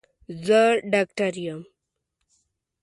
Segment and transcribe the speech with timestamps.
[0.45, 0.59] زه
[0.91, 1.61] ډاکټر يم.